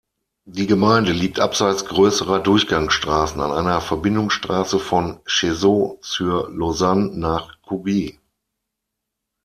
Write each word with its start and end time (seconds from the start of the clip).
Die 0.47 0.65
Gemeinde 0.65 1.11
liegt 1.11 1.39
abseits 1.39 1.85
grösserer 1.85 2.39
Durchgangsstrassen 2.39 3.39
an 3.39 3.51
einer 3.51 3.81
Verbindungsstrasse 3.81 4.79
von 4.79 5.19
Cheseaux-sur-Lausanne 5.25 7.11
nach 7.19 7.61
Cugy. 7.61 8.17